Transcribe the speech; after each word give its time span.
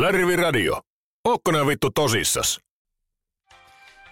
Lärvi 0.00 0.36
Radio. 0.36 0.80
Ootko 1.24 1.52
vittu 1.66 1.90
tosissas? 1.90 2.60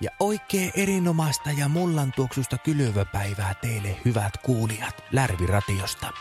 Ja 0.00 0.11
oikein 0.21 0.72
erinomaista 0.76 1.50
ja 1.50 1.68
mullan 1.68 2.12
tuoksusta 2.17 2.58
kylvöpäivää 2.58 3.54
teille 3.54 3.97
hyvät 4.05 4.33
kuulijat 4.43 5.05
Lärviratiosta. 5.13 6.13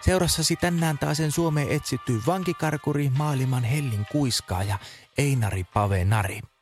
Seurassasi 0.00 0.56
tänään 0.56 0.98
taas 0.98 1.16
sen 1.16 1.32
Suomeen 1.32 1.68
etsitty 1.68 2.12
vankikarkuri 2.26 3.10
maailman 3.18 3.64
Hellin 3.64 4.06
kuiskaaja 4.12 4.78
Einari 5.18 5.64
Pave 5.64 6.04
Nari– 6.04 6.40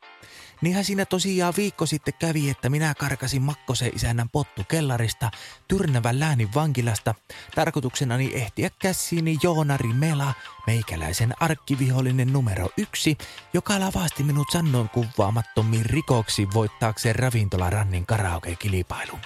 Niinhän 0.63 0.85
siinä 0.85 1.05
tosiaan 1.05 1.53
viikko 1.57 1.85
sitten 1.85 2.13
kävi, 2.19 2.49
että 2.49 2.69
minä 2.69 2.93
karkasin 2.99 3.41
Makkosen 3.41 3.91
isännän 3.95 4.29
pottu 4.29 4.63
kellarista 4.67 5.31
Tyrnävän 5.67 6.19
läänin 6.19 6.53
vankilasta. 6.55 7.15
Tarkoituksenani 7.55 8.31
ehtiä 8.33 8.69
käsiini 8.79 9.37
Joonari 9.43 9.93
Mela, 9.93 10.33
meikäläisen 10.67 11.33
arkkivihollinen 11.39 12.33
numero 12.33 12.69
yksi, 12.77 13.17
joka 13.53 13.79
lavasti 13.79 14.23
minut 14.23 14.47
sannoin 14.51 14.89
kuvaamattomiin 14.89 15.85
rikoksi 15.85 16.47
voittaakseen 16.53 17.15
ravintolarannin 17.15 18.05
karaoke-kilpailun. 18.05 19.19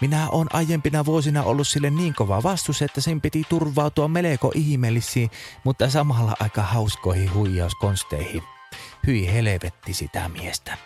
Minä 0.00 0.28
on 0.30 0.46
aiempina 0.52 1.04
vuosina 1.04 1.42
ollut 1.42 1.68
sille 1.68 1.90
niin 1.90 2.14
kova 2.14 2.42
vastus, 2.42 2.82
että 2.82 3.00
sen 3.00 3.20
piti 3.20 3.42
turvautua 3.48 4.08
melko 4.08 4.52
ihmeellisiin, 4.54 5.30
mutta 5.64 5.90
samalla 5.90 6.36
aika 6.40 6.62
hauskoihin 6.62 7.34
huijauskonsteihin– 7.34 8.42
Hyi 9.06 9.32
helvetti 9.32 9.94
sitä 9.94 10.28
miestä. 10.28 10.78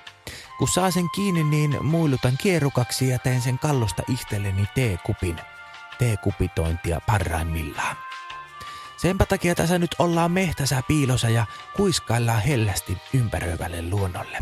Kun 0.58 0.68
saa 0.68 0.90
sen 0.90 1.10
kiinni, 1.14 1.44
niin 1.44 1.84
muilutan 1.84 2.38
kierukaksi 2.42 3.08
ja 3.08 3.18
teen 3.18 3.40
sen 3.40 3.58
kallosta 3.58 4.02
itselleni 4.08 4.66
teekupin. 4.74 5.36
Teekupitointia 5.98 7.00
parhaimmillaan. 7.06 7.96
Senpä 8.96 9.26
takia 9.26 9.54
tässä 9.54 9.78
nyt 9.78 9.94
ollaan 9.98 10.32
mehtäsä 10.32 10.82
piilossa 10.88 11.28
ja 11.28 11.46
kuiskaillaan 11.76 12.42
hellästi 12.42 12.98
ympäröivälle 13.14 13.82
luonnolle. 13.90 14.38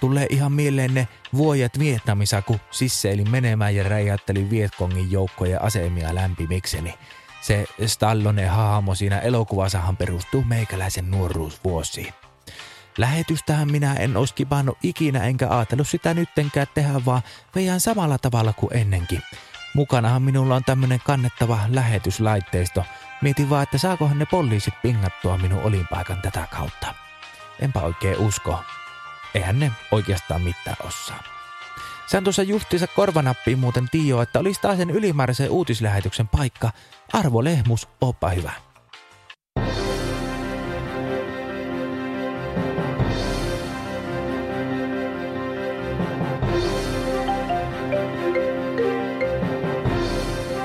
Tulee 0.00 0.26
ihan 0.30 0.52
mieleen 0.52 0.94
ne 0.94 1.08
vuodet 1.34 1.78
Vietnamissa, 1.78 2.42
kun 2.42 2.60
sisseilin 2.70 3.30
menemään 3.30 3.74
ja 3.74 3.88
räjäyttelin 3.88 4.50
Vietkongin 4.50 5.10
joukkoja 5.10 5.60
asemia 5.60 6.14
lämpimikseni. 6.14 6.94
Se 7.40 7.64
Stallone 7.86 8.46
hahmo 8.46 8.94
siinä 8.94 9.18
elokuvassahan 9.18 9.96
perustuu 9.96 10.42
meikäläisen 10.42 11.10
nuoruusvuosiin. 11.10 12.14
Lähetystähän 12.96 13.70
minä 13.70 13.94
en 13.94 14.16
olisi 14.16 14.34
kipannut 14.34 14.78
ikinä 14.82 15.24
enkä 15.24 15.48
ajatellut 15.50 15.88
sitä 15.88 16.14
nyttenkään 16.14 16.66
tehdä, 16.74 17.04
vaan 17.04 17.22
veijän 17.54 17.80
samalla 17.80 18.18
tavalla 18.18 18.52
kuin 18.52 18.76
ennenkin. 18.76 19.22
Mukanahan 19.74 20.22
minulla 20.22 20.54
on 20.54 20.64
tämmönen 20.64 21.00
kannettava 21.04 21.58
lähetyslaitteisto. 21.68 22.84
Mietin 23.22 23.50
vaan, 23.50 23.62
että 23.62 23.78
saakohan 23.78 24.18
ne 24.18 24.26
poliisit 24.26 24.74
pingattua 24.82 25.38
minun 25.38 25.62
olinpaikan 25.62 26.22
tätä 26.22 26.46
kautta. 26.50 26.94
Enpä 27.60 27.80
oikein 27.80 28.18
usko. 28.18 28.58
Eihän 29.34 29.58
ne 29.58 29.72
oikeastaan 29.90 30.42
mitään 30.42 30.76
osaa. 30.84 31.22
Sään 32.06 32.24
tuossa 32.24 32.42
justiinsa 32.42 32.86
korvanappiin 32.86 33.58
muuten 33.58 33.88
Tio, 33.90 34.22
että 34.22 34.38
olisi 34.38 34.60
taas 34.60 34.76
sen 34.76 34.90
ylimääräisen 34.90 35.50
uutislähetyksen 35.50 36.28
paikka. 36.28 36.70
Arvo 37.12 37.44
Lehmus, 37.44 37.88
oppa 38.00 38.28
hyvä. 38.28 38.65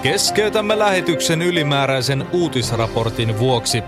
Keskeytämme 0.04 0.80
lähetyksen 0.80 1.42
ylimääräisen 1.42 2.26
uutisraportin 2.32 3.40
vuoksi. 3.40 3.84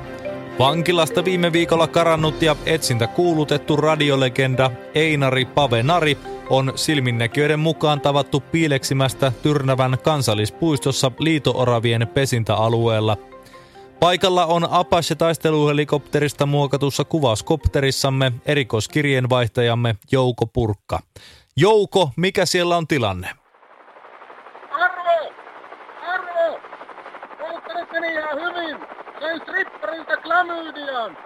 Vankilasta 0.59 1.25
viime 1.25 1.53
viikolla 1.53 1.87
karannut 1.87 2.41
ja 2.41 2.55
etsintä 2.65 3.07
kuulutettu 3.07 3.75
radiolegenda 3.75 4.71
Einari 4.95 5.45
Pavenari 5.45 6.17
on 6.49 6.73
silminnäkijöiden 6.75 7.59
mukaan 7.59 8.01
tavattu 8.01 8.39
piileksimästä 8.39 9.31
Tyrnävän 9.41 9.97
kansallispuistossa 10.03 11.11
liitooravien 11.19 12.07
pesintäalueella. 12.13 13.17
Paikalla 13.99 14.45
on 14.45 14.67
Apache-taisteluhelikopterista 14.71 16.45
muokatussa 16.45 17.03
kuvauskopterissamme 17.03 18.31
erikoiskirjeenvaihtajamme 18.45 19.95
Jouko 20.11 20.47
Purkka. 20.47 20.99
Jouko, 21.57 22.09
mikä 22.15 22.45
siellä 22.45 22.77
on 22.77 22.87
tilanne? 22.87 23.42
Ihan 28.05 28.41
hyvin. 28.41 28.77
Sain 29.19 29.41
stripparilta 29.41 30.17
klamydian. 30.17 31.17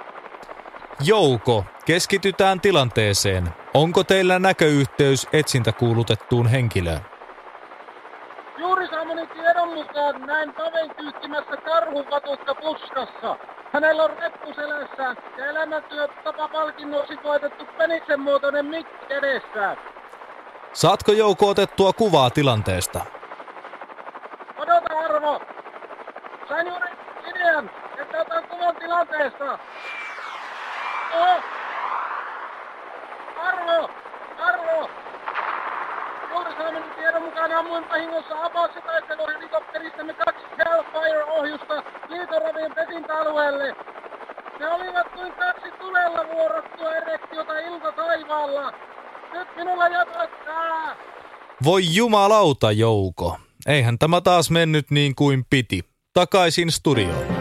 Jouko, 1.03 1.65
keskitytään 1.85 2.61
tilanteeseen. 2.61 3.49
Onko 3.73 4.03
teillä 4.03 4.39
näköyhteys 4.39 5.27
etsintäkuulutettuun 5.33 6.47
henkilöön? 6.47 7.01
Juuri 8.57 8.87
saamani 8.87 9.27
tiedon 9.27 9.73
mukaan 9.73 10.21
näin 10.21 10.53
Paven 10.53 10.95
kyykkimässä 10.95 11.57
karhukatusta 11.57 12.55
puskassa. 12.55 13.35
Hänellä 13.73 14.03
on 14.03 14.09
reppu 14.09 14.53
selässä 14.53 15.15
ja 15.37 15.45
elämäntyötapapalkinnoksi 15.49 17.17
koetettu 17.17 17.65
peniksen 17.77 18.19
muotoinen 18.19 18.65
mikki 18.65 19.13
edessään. 19.13 19.77
Saatko 20.73 21.11
Jouko 21.11 21.49
otettua 21.49 21.93
kuvaa 21.93 22.29
tilanteesta? 22.29 23.05
Odota 24.57 24.99
Arvo, 25.05 25.41
Sain 26.49 26.67
juuri 26.67 26.87
idean, 27.29 27.71
että 28.01 28.21
otan 28.21 28.43
kuvan 28.47 28.75
tilanteesta. 28.75 29.59
Oh! 31.13 31.43
Arvo! 33.37 33.89
Arvo! 34.37 34.89
Juuri 36.29 36.51
saamani 36.57 36.85
tiedon 36.95 37.23
mukaan 37.23 37.51
ammuin 37.51 37.83
vahingossa 38.67 38.79
Apache-taisteluhelikopteristamme 38.79 40.13
kaksi 40.13 40.45
Hellfire-ohjusta 40.57 41.83
liitoravien 42.09 42.71
pesintäalueelle. 42.75 43.75
Ne 44.59 44.69
olivat 44.69 45.07
kuin 45.13 45.33
kaksi 45.33 45.71
tulella 45.79 46.25
vuorottua 46.33 46.95
erektiota 46.95 47.59
ilta 47.59 47.91
taivaalla. 47.91 48.73
Nyt 49.33 49.47
minulla 49.55 49.87
jatkaa! 49.87 50.95
Voi 51.63 51.95
jumalauta, 51.95 52.71
Jouko. 52.71 53.37
Eihän 53.67 53.99
tämä 53.99 54.21
taas 54.21 54.51
mennyt 54.51 54.91
niin 54.91 55.15
kuin 55.15 55.45
piti 55.49 55.81
takaisin 56.13 56.71
studioon. 56.71 57.37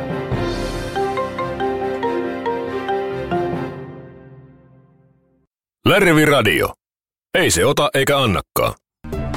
Lärvi 5.86 6.24
Radio. 6.24 6.72
Ei 7.34 7.50
se 7.50 7.66
ota 7.66 7.90
eikä 7.94 8.18
annakaan. 8.18 8.74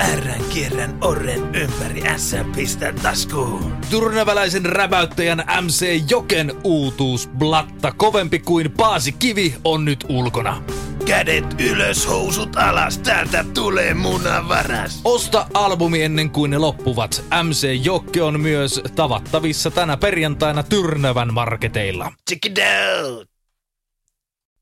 Ärrän 0.02 0.44
kierrän 0.54 0.98
orren 1.02 1.56
ympäri 1.56 2.04
S 2.18 2.36
pistän 2.56 2.96
taskuun. 2.96 3.78
Turnaväläisen 3.90 4.66
räväyttäjän 4.66 5.44
MC 5.62 6.04
Joken 6.10 6.52
uutuus 6.64 7.30
Blatta 7.38 7.92
kovempi 7.92 8.40
kuin 8.40 8.72
Paasi 8.72 9.12
Kivi 9.12 9.56
on 9.64 9.86
nyt 9.86 10.06
ulkona. 10.10 10.64
Kädet 11.06 11.62
ylös, 11.62 12.08
housut 12.08 12.56
alas, 12.56 12.98
täältä 12.98 13.46
tulee 13.54 13.94
munavaras. 13.94 15.02
Osta 15.04 15.48
albumi 15.54 16.04
ennen 16.04 16.30
kuin 16.30 16.52
ne 16.52 16.58
loppuvat. 16.58 17.24
MC 17.44 17.80
Jokke 17.86 18.24
on 18.24 18.40
myös 18.40 18.82
tavattavissa 18.96 19.72
tänä 19.72 19.98
perjantaina 19.98 20.64
Tyrnävän 20.64 21.34
marketeilla. 21.34 22.12
Check 22.30 22.46
it 22.46 22.60
out! 22.60 23.28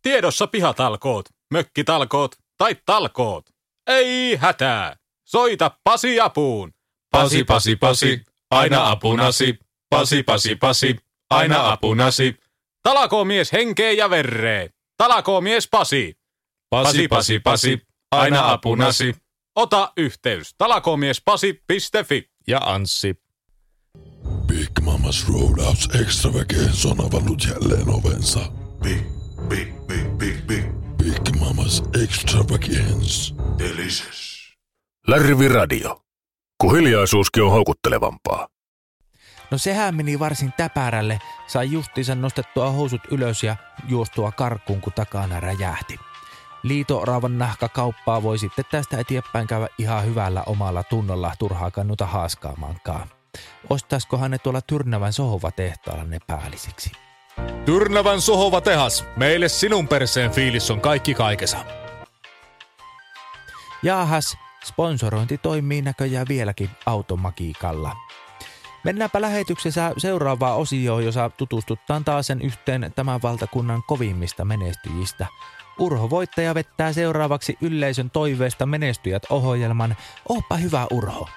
Tiedossa 0.01 0.47
pihatalkoot, 0.47 1.25
mökkitalkoot 1.51 2.35
tai 2.57 2.75
talkoot. 2.85 3.45
Ei 3.87 4.35
hätää! 4.35 4.95
Soita 5.27 5.71
Pasi 5.83 6.19
apuun! 6.19 6.73
Pasi, 7.11 7.43
pasi, 7.43 7.75
pasi, 7.75 8.21
aina 8.51 8.89
apunasi. 8.89 9.59
Pasi, 9.89 10.23
pasi, 10.23 10.55
pasi, 10.55 10.95
aina 11.29 11.71
apunasi. 11.71 12.35
Talakoo 12.83 13.25
mies 13.25 13.51
henkeen 13.51 13.97
ja 13.97 14.09
verreen. 14.09 14.69
Talakoo 14.97 15.41
mies 15.41 15.67
Pasi. 15.67 16.17
Pasi, 16.69 17.07
pasi, 17.07 17.39
pasi, 17.39 17.81
aina 18.11 18.51
apunasi. 18.51 19.15
Ota 19.55 19.93
yhteys 19.97 20.55
talakomiespasi.fi. 20.57 22.29
Ja 22.47 22.59
Anssi. 22.63 23.15
Big 24.47 24.71
Mamas 24.81 25.27
Roadhouse 25.27 25.99
Extravaganza 26.01 26.89
on 26.89 27.05
avannut 27.05 27.43
jälleen 27.45 27.89
ovensa. 27.89 28.39
Big, 28.83 29.01
big, 29.49 29.87
big, 29.87 30.17
big, 30.17 30.41
big. 30.47 30.65
Big 30.97 31.39
Mamas 31.39 31.83
Extravaganza. 32.03 33.35
Delicious. 33.57 34.36
Lärvi 35.07 35.47
Radio. 35.47 36.01
Kun 36.61 36.75
hiljaisuuskin 36.75 37.43
on 37.43 37.51
houkuttelevampaa. 37.51 38.47
No 39.51 39.57
sehän 39.57 39.95
meni 39.95 40.19
varsin 40.19 40.53
täpärälle. 40.57 41.19
Sai 41.47 41.71
justiinsa 41.71 42.15
nostettua 42.15 42.71
housut 42.71 43.01
ylös 43.11 43.43
ja 43.43 43.55
juostua 43.87 44.31
karkuun, 44.31 44.81
kun 44.81 44.93
takana 44.93 45.39
räjähti. 45.39 45.99
Liito-oravan 46.63 47.37
nahkakauppaa 47.37 48.23
voi 48.23 48.37
sitten 48.37 48.65
tästä 48.71 48.97
eteenpäin 48.97 49.47
käydä 49.47 49.67
ihan 49.77 50.05
hyvällä 50.05 50.43
omalla 50.45 50.83
tunnolla 50.83 51.33
turhaa 51.39 51.71
kannuta 51.71 52.05
haaskaamaankaan. 52.05 53.07
Ostaisikohan 53.69 54.31
ne 54.31 54.37
tuolla 54.37 54.61
Tyrnävän 54.61 55.13
sohovatehtaalla 55.13 56.03
ne 56.03 56.17
päällisiksi? 56.27 56.91
Tyrnävän 57.65 58.21
sohova 58.21 58.61
tehas. 58.61 59.05
Meille 59.15 59.49
sinun 59.49 59.87
perseen 59.87 60.31
fiilis 60.31 60.71
on 60.71 60.81
kaikki 60.81 61.13
kaikessa. 61.13 61.57
Jaahas, 63.83 64.37
sponsorointi 64.65 65.37
toimii 65.37 65.81
näköjään 65.81 66.27
vieläkin 66.29 66.69
automagiikalla. 66.85 67.95
Mennäänpä 68.83 69.21
lähetyksessä 69.21 69.93
seuraavaan 69.97 70.57
osioon, 70.57 71.05
jossa 71.05 71.29
tutustuttaan 71.29 72.03
taas 72.03 72.27
sen 72.27 72.41
yhteen 72.41 72.93
tämän 72.95 73.21
valtakunnan 73.21 73.83
kovimmista 73.87 74.45
menestyjistä. 74.45 75.27
Urho 75.79 76.09
Voittaja 76.09 76.55
vettää 76.55 76.93
seuraavaksi 76.93 77.57
yleisön 77.61 78.09
toiveesta 78.09 78.65
menestyjät 78.65 79.23
ohjelman. 79.29 79.95
Oppa 80.29 80.57
hyvä 80.57 80.87
Urho. 80.91 81.29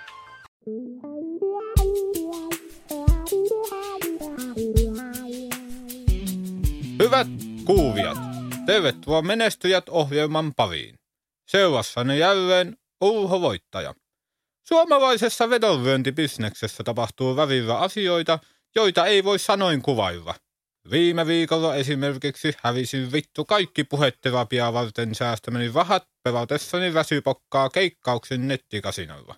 Hyvät 7.02 7.26
kuuvijat, 7.64 8.18
tervetuloa 8.66 9.22
Menestyjät 9.22 9.88
ohjelman 9.88 10.54
pariin. 10.54 10.94
Seurassani 11.46 12.18
jälleen 12.18 12.76
Urho 13.00 13.40
Voittaja. 13.40 13.94
Suomalaisessa 14.62 15.50
vedonlyöntibisneksessä 15.50 16.84
tapahtuu 16.84 17.36
välillä 17.36 17.78
asioita, 17.78 18.38
joita 18.74 19.06
ei 19.06 19.24
voi 19.24 19.38
sanoin 19.38 19.82
kuvailla. 19.82 20.34
Viime 20.90 21.26
viikolla 21.26 21.74
esimerkiksi 21.74 22.52
hävisin 22.62 23.12
vittu 23.12 23.44
kaikki 23.44 23.84
puheterapiaa 23.84 24.72
varten 24.72 25.14
säästämäni 25.14 25.70
rahat 25.74 26.08
pelatessani 26.22 26.94
väsypokkaa 26.94 27.70
keikkauksen 27.70 28.48
nettikasinolla. 28.48 29.36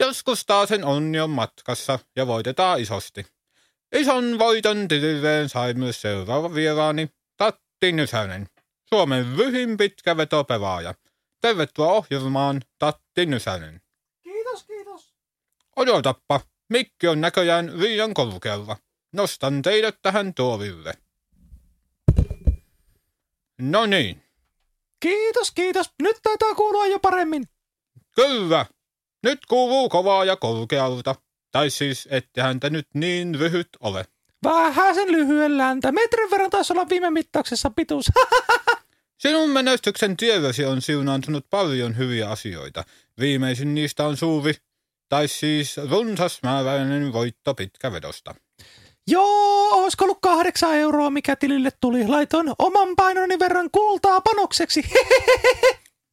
Joskus 0.00 0.46
taas 0.46 0.68
sen 0.68 0.84
onni 0.84 1.20
on 1.20 1.30
matkassa 1.30 1.98
ja 2.16 2.26
voitetaan 2.26 2.80
isosti. 2.80 3.26
Ison 3.92 4.38
voiton 4.38 4.88
tililleen 4.88 5.48
sai 5.48 5.74
myös 5.74 6.00
seuraava 6.00 6.54
vieraani, 6.54 7.10
Tatti 7.36 7.92
Nysänen, 7.92 8.46
Suomen 8.88 9.36
lyhin 9.36 9.76
pitkä 9.76 10.16
vetopelaaja. 10.16 10.94
Tervetuloa 11.44 11.92
ohjelmaan, 11.92 12.62
Tatti 12.78 13.26
Nysänen. 13.26 13.80
Kiitos, 14.22 14.64
kiitos. 14.64 15.14
Odotappa, 15.76 16.40
mikki 16.70 17.08
on 17.08 17.20
näköjään 17.20 17.80
liian 17.80 18.14
korkealla. 18.14 18.76
Nostan 19.12 19.62
teidät 19.62 19.98
tähän 20.02 20.34
tuoville. 20.34 20.94
No 23.60 23.86
niin, 23.86 24.22
Kiitos, 25.00 25.50
kiitos. 25.50 25.90
Nyt 26.02 26.16
taitaa 26.22 26.54
kuulua 26.54 26.86
jo 26.86 26.98
paremmin. 26.98 27.44
kyllä. 28.16 28.66
Nyt 29.22 29.46
kuuluu 29.46 29.88
kovaa 29.88 30.24
ja 30.24 30.36
korkealta. 30.36 31.14
Tai 31.52 31.70
siis, 31.70 32.08
ettehän 32.10 32.60
te 32.60 32.70
nyt 32.70 32.88
niin 32.94 33.38
lyhyt 33.38 33.68
ole. 33.80 34.04
Vähän 34.44 34.94
sen 34.94 35.12
lyhyelläntä. 35.12 35.92
Metrin 35.92 36.30
verran 36.30 36.50
taisi 36.50 36.72
olla 36.72 36.88
viime 36.88 37.10
mittauksessa 37.10 37.70
pituus. 37.70 38.06
Sinun 39.18 39.50
menestyksen 39.50 40.16
tielläsi 40.16 40.64
on 40.64 40.82
siunaantunut 40.82 41.46
paljon 41.50 41.96
hyviä 41.96 42.30
asioita. 42.30 42.84
Viimeisin 43.20 43.74
niistä 43.74 44.06
on 44.06 44.16
suuri, 44.16 44.54
tai 45.08 45.28
siis 45.28 45.76
runsasmääräinen 45.90 47.12
voitto 47.12 47.54
pitkävedosta. 47.54 48.34
Joo, 49.06 49.82
olisiko 49.82 50.04
ollut 50.04 50.18
kahdeksan 50.22 50.74
euroa, 50.74 51.10
mikä 51.10 51.36
tilille 51.36 51.70
tuli. 51.80 52.08
Laitoin 52.08 52.52
oman 52.58 52.96
painoni 52.96 53.38
verran 53.38 53.70
kultaa 53.70 54.20
panokseksi. 54.20 54.82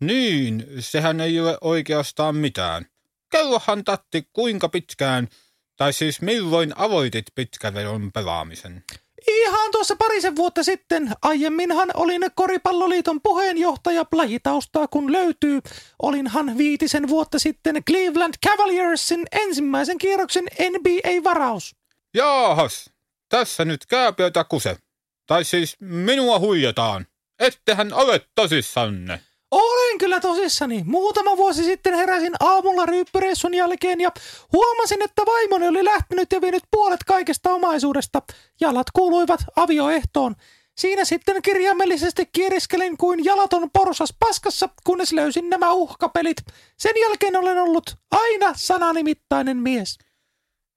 Niin, 0.02 0.68
sehän 0.80 1.22
ei 1.22 1.40
ole 1.40 1.58
oikeastaan 1.62 2.36
mitään. 2.36 2.86
Kerrohan 3.32 3.84
Tatti, 3.84 4.28
kuinka 4.34 4.70
pitkään, 4.70 5.28
tai 5.76 5.94
siis 5.94 6.22
milloin 6.22 6.74
avoitit 6.76 7.26
pitkävedon 7.36 8.12
pelaamisen? 8.12 8.84
Ihan 9.28 9.72
tuossa 9.72 9.96
parisen 9.96 10.36
vuotta 10.36 10.64
sitten. 10.64 11.14
Aiemminhan 11.22 11.90
olin 11.94 12.22
Koripalloliiton 12.36 13.22
puheenjohtaja 13.22 14.06
lajitaustaa 14.12 14.88
kun 14.88 15.12
löytyy. 15.12 15.60
Olinhan 16.02 16.58
viitisen 16.58 17.08
vuotta 17.08 17.40
sitten 17.40 17.84
Cleveland 17.84 18.34
Cavaliersin 18.48 19.28
ensimmäisen 19.32 19.98
kierroksen 19.98 20.46
NBA-varaus. 20.46 21.76
Jaahas, 22.14 22.90
tässä 23.30 23.66
nyt 23.66 23.86
kääpiötä 23.86 24.44
kuse. 24.44 24.78
Tai 25.26 25.44
siis 25.44 25.76
minua 25.80 26.40
huijataan. 26.40 27.08
Ettehän 27.40 27.94
ole 27.94 28.22
tosissanne. 28.36 29.22
Olen 29.52 29.98
kyllä 29.98 30.20
tosissani. 30.20 30.84
Muutama 30.86 31.38
vuosi 31.38 31.64
sitten 31.64 31.94
heräsin 31.94 32.34
aamulla 32.40 32.86
ryyppyreissun 32.86 33.54
jälkeen 33.54 34.02
ja 34.02 34.12
huomasin, 34.54 35.02
että 35.02 35.22
vaimoni 35.26 35.68
oli 35.68 35.86
lähtenyt 35.86 36.32
ja 36.32 36.42
vienyt 36.42 36.64
puolet 36.72 37.04
kaikesta 37.04 37.54
omaisuudesta. 37.54 38.22
Jalat 38.62 38.88
kuuluivat 38.94 39.40
avioehtoon. 39.56 40.36
Siinä 40.78 41.06
sitten 41.06 41.42
kirjaimellisesti 41.42 42.26
kieriskelin 42.34 42.98
kuin 42.98 43.26
jalaton 43.26 43.70
porsas 43.74 44.14
paskassa, 44.20 44.70
kunnes 44.84 45.14
löysin 45.14 45.50
nämä 45.50 45.72
uhkapelit. 45.72 46.38
Sen 46.78 46.94
jälkeen 47.02 47.36
olen 47.36 47.58
ollut 47.58 47.96
aina 48.12 48.54
sananimittainen 48.56 49.58
mies. 49.58 49.98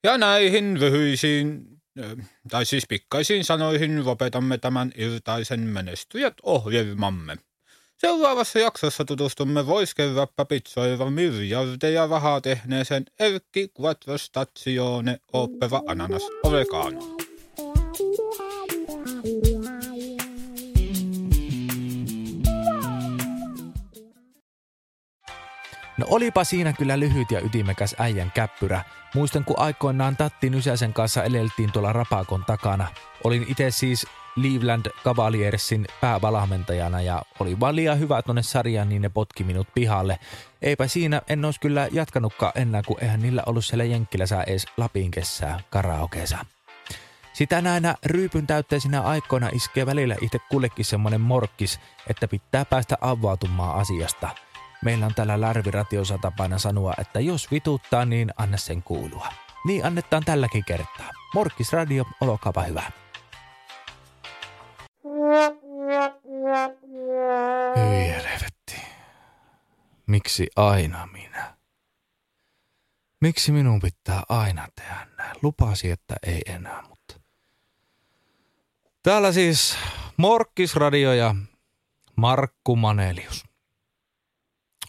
Ja 0.04 0.18
näihin 0.18 0.80
lyhyisiin, 0.80 1.64
tai 2.50 2.64
siis 2.64 2.84
pikkaisiin 2.88 3.44
sanoihin 3.44 4.06
lopetamme 4.06 4.58
tämän 4.58 4.92
iltaisen 4.96 5.60
menestyjät 5.60 6.34
ohjelmamme. 6.42 7.36
Seuraavassa 8.04 8.58
jaksossa 8.58 9.04
tutustumme 9.04 9.66
voiskeräppä 9.66 10.44
pizzoiva 10.44 11.10
miljardeja 11.10 12.06
rahaa 12.06 12.40
tehneeseen 12.40 13.04
Erkki 13.18 13.68
Quattro 13.80 14.18
Stazione 14.18 15.18
Opera 15.32 15.80
Ananas 15.86 16.22
Oregano. 16.42 17.16
No 25.98 26.06
olipa 26.10 26.44
siinä 26.44 26.72
kyllä 26.72 27.00
lyhyt 27.00 27.30
ja 27.30 27.40
ytimekäs 27.40 27.94
äijän 27.98 28.32
käppyrä. 28.34 28.84
Muistan, 29.14 29.44
kun 29.44 29.58
aikoinaan 29.58 30.16
Tatti 30.16 30.50
Nysäsen 30.50 30.92
kanssa 30.92 31.24
eleltiin 31.24 31.72
tuolla 31.72 31.92
rapakon 31.92 32.44
takana. 32.44 32.86
Olin 33.24 33.46
itse 33.48 33.70
siis 33.70 34.06
Cleveland 34.34 34.86
Cavaliersin 35.04 35.86
päävalmentajana 36.00 37.02
ja 37.02 37.22
oli 37.40 37.60
vaan 37.60 37.76
liian 37.76 37.98
hyvä 37.98 38.22
tonne 38.22 38.42
sarjaan, 38.42 38.88
niin 38.88 39.02
ne 39.02 39.08
potki 39.08 39.44
minut 39.44 39.68
pihalle. 39.74 40.18
Eipä 40.62 40.86
siinä, 40.86 41.22
en 41.28 41.44
olisi 41.44 41.60
kyllä 41.60 41.88
jatkanutkaan 41.92 42.52
enää, 42.54 42.82
kun 42.82 42.96
eihän 43.00 43.20
niillä 43.20 43.42
ollut 43.46 43.64
siellä 43.64 43.84
Jenkkilässä 43.84 44.42
edes 44.42 44.66
Lapin 44.76 45.10
kesää 45.10 45.60
karaokeessa. 45.70 46.38
Sitä 47.32 47.60
näinä 47.60 47.94
ryypyn 48.06 48.46
täytteisinä 48.46 49.00
aikoina 49.00 49.48
iskee 49.52 49.86
välillä 49.86 50.16
itse 50.20 50.38
kullekin 50.50 50.84
semmonen 50.84 51.20
morkkis, 51.20 51.80
että 52.06 52.28
pitää 52.28 52.64
päästä 52.64 52.96
avautumaan 53.00 53.80
asiasta. 53.80 54.28
Meillä 54.84 55.06
on 55.06 55.14
täällä 55.14 55.40
Lärviratiossa 55.40 56.18
tapana 56.18 56.58
sanoa, 56.58 56.94
että 56.98 57.20
jos 57.20 57.50
vituttaa, 57.50 58.04
niin 58.04 58.30
anna 58.36 58.56
sen 58.56 58.82
kuulua. 58.82 59.28
Niin 59.66 59.84
annetaan 59.84 60.24
tälläkin 60.24 60.64
kertaa. 60.64 61.10
Morkkis 61.34 61.72
Radio, 61.72 62.04
olkaapa 62.20 62.62
hyvä. 62.62 62.82
Miksi 70.24 70.46
aina 70.56 71.06
minä? 71.06 71.56
Miksi 73.20 73.52
minun 73.52 73.80
pitää 73.80 74.22
aina 74.28 74.68
tehdä 74.74 75.06
näin? 75.16 75.36
Lupasi, 75.42 75.90
että 75.90 76.14
ei 76.22 76.42
enää, 76.46 76.82
mutta... 76.88 77.20
Täällä 79.02 79.32
siis 79.32 79.76
Morkkisradio 80.16 81.12
ja 81.12 81.34
Markku 82.16 82.76
Manelius. 82.76 83.44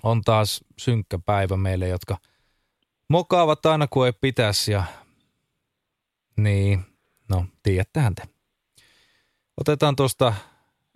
On 0.04 0.22
taas 0.22 0.64
synkkä 0.78 1.20
päivä 1.26 1.58
meille, 1.58 1.88
jotka 1.88 2.18
mokaavat 3.08 3.66
aina 3.66 3.88
kuin 3.88 4.06
ei 4.06 4.14
pitäisi 4.22 4.72
ja... 4.72 4.84
Niin, 6.38 6.86
no 7.30 7.46
tiedättehän 7.64 8.16
te. 8.16 8.24
Otetaan 9.58 9.96
tuosta 9.96 10.34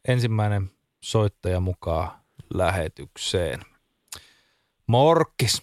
ensimmäinen 0.08 0.72
soittaja 1.04 1.60
mukaan 1.60 2.12
lähetykseen. 2.54 3.69
Morkkis. 4.90 5.62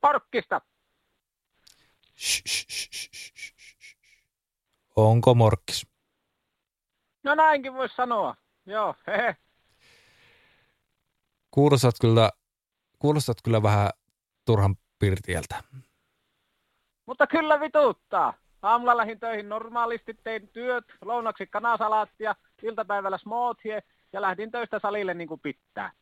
Parkkista. 0.00 0.60
Shh, 2.16 2.42
shh, 2.46 2.66
shh, 2.68 2.88
shh, 2.92 3.10
shh, 3.14 3.76
shh. 3.80 3.96
Onko 4.96 5.34
Morkkis? 5.34 5.86
No 7.22 7.34
näinkin 7.34 7.74
voisi 7.74 7.94
sanoa. 7.94 8.34
Joo, 8.66 8.94
hehe. 9.06 9.36
Kuulostat 11.50 11.94
kyllä, 12.00 12.30
kuulostat 12.98 13.36
kyllä 13.44 13.62
vähän 13.62 13.90
turhan 14.44 14.76
pirtieltä. 14.98 15.62
Mutta 17.06 17.26
kyllä 17.26 17.60
vituttaa. 17.60 18.34
Aamulla 18.62 18.96
lähdin 18.96 19.20
töihin 19.20 19.48
normaalisti, 19.48 20.14
tein 20.14 20.48
työt, 20.48 20.84
lounaksi 21.00 21.46
kanasalaattia, 21.46 22.34
iltapäivällä 22.62 23.18
smoothie 23.18 23.82
ja 24.12 24.22
lähdin 24.22 24.50
töistä 24.50 24.78
salille 24.78 25.14
niin 25.14 25.28
kuin 25.28 25.40
pitää. 25.40 25.92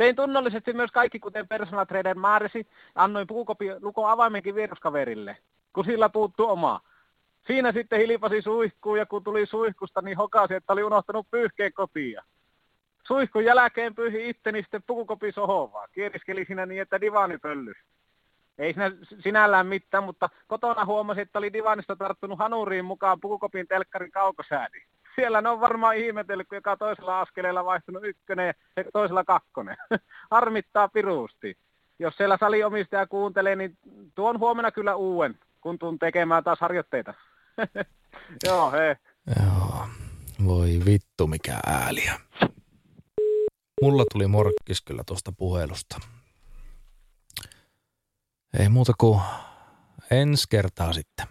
Tein 0.00 0.16
tunnollisesti 0.16 0.72
myös 0.72 0.90
kaikki, 0.90 1.18
kuten 1.18 1.48
personal 1.48 1.84
trader 1.84 2.14
Maarisi, 2.14 2.66
annoin 2.94 3.26
puukopi 3.26 3.66
lukon 3.80 4.10
avaimenkin 4.10 4.54
viruskaverille, 4.54 5.36
kun 5.72 5.84
sillä 5.84 6.08
puuttuu 6.08 6.46
omaa. 6.46 6.80
siinä 7.46 7.72
sitten 7.72 8.00
hilpasi 8.00 8.42
suihkuun 8.42 8.98
ja 8.98 9.06
kun 9.06 9.24
tuli 9.24 9.46
suihkusta, 9.46 10.02
niin 10.02 10.16
hokasi, 10.16 10.54
että 10.54 10.72
oli 10.72 10.82
unohtanut 10.82 11.26
pyyhkeen 11.30 11.72
kotia. 11.72 12.24
Suihkun 13.06 13.44
jälkeen 13.44 13.94
pyyhi 13.94 14.28
itteni 14.28 14.62
sitten 14.62 14.82
pukukopi 14.86 15.32
sohovaa. 15.32 15.88
Kieriskeli 15.88 16.44
siinä 16.44 16.66
niin, 16.66 16.82
että 16.82 17.00
divaani 17.00 17.38
pöllys. 17.38 17.76
Ei 18.58 18.72
siinä 18.72 18.92
sinällään 19.22 19.66
mitään, 19.66 20.04
mutta 20.04 20.28
kotona 20.46 20.84
huomasi, 20.84 21.20
että 21.20 21.38
oli 21.38 21.52
divanista 21.52 21.96
tarttunut 21.96 22.38
hanuriin 22.38 22.84
mukaan 22.84 23.20
pukukopin 23.20 23.68
telkkarin 23.68 24.10
kaukosäädi. 24.10 24.82
Siellä 25.20 25.40
ne 25.40 25.48
on 25.48 25.60
varmaan 25.60 25.96
ihmetellyt, 25.96 26.48
kun 26.48 26.56
joka 26.56 26.76
toisella 26.76 27.20
askeleella 27.20 27.64
vaihtunut 27.64 28.04
ykkönen 28.04 28.46
ja 28.46 28.54
toisella 28.92 29.24
kakkonen. 29.24 29.76
Harmittaa 30.30 30.88
piruusti. 30.88 31.56
Jos 31.98 32.16
siellä 32.16 32.36
saliomistaja 32.40 33.06
kuuntelee, 33.06 33.56
niin 33.56 33.78
tuon 34.14 34.38
huomenna 34.38 34.72
kyllä 34.72 34.96
uuden, 34.96 35.38
kun 35.60 35.78
tuun 35.78 35.98
tekemään 35.98 36.44
taas 36.44 36.60
harjoitteita. 36.60 37.14
Joo, 38.46 38.70
hei. 38.70 38.94
Joo, 39.40 39.86
voi 40.46 40.80
vittu 40.86 41.26
mikä 41.26 41.58
ääliä. 41.66 42.20
Mulla 43.82 44.04
tuli 44.12 44.26
morkkis 44.26 44.82
kyllä 44.82 45.02
tuosta 45.06 45.32
puhelusta. 45.38 46.00
Ei 48.58 48.68
muuta 48.68 48.92
kuin 48.98 49.20
ensi 50.10 50.46
kertaa 50.50 50.92
sitten. 50.92 51.26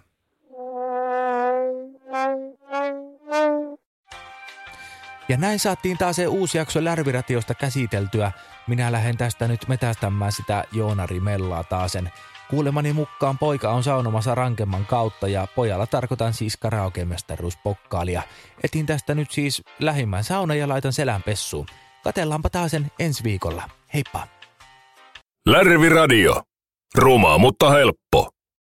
Ja 5.30 5.38
näin 5.38 5.60
saatiin 5.60 5.98
taas 5.98 6.16
se 6.16 6.28
uusi 6.28 6.58
jakso 6.58 6.84
Lärviratiosta 6.84 7.54
käsiteltyä. 7.54 8.32
Minä 8.68 8.92
lähden 8.92 9.18
tästä 9.18 9.48
nyt 9.48 9.68
metästämään 9.68 10.32
sitä 10.32 10.64
Joonari 10.72 11.20
Mellaa 11.20 11.64
taasen. 11.64 12.12
Kuulemani 12.50 12.94
mukaan 12.94 13.38
poika 13.38 13.70
on 13.70 13.84
saunomassa 13.84 14.36
rankemman 14.36 14.86
kautta 14.86 15.28
ja 15.28 15.48
pojalla 15.56 15.88
tarkoitan 15.88 16.34
siis 16.34 16.58
karaokemestaruuspokkaalia. 16.58 18.22
Etin 18.64 18.86
tästä 18.86 19.16
nyt 19.16 19.32
siis 19.32 19.64
lähimmän 19.80 20.24
sauna 20.24 20.56
ja 20.56 20.68
laitan 20.68 20.94
selän 20.94 21.24
pessuun. 21.24 21.66
Katellaanpa 22.04 22.50
taasen 22.50 22.92
ensi 23.00 23.24
viikolla. 23.24 23.70
Heippa! 23.94 24.28
Lärvi 25.46 25.90
Radio. 25.90 26.42
Ruma, 26.96 27.38
mutta 27.38 27.70
helppo. 27.70 28.30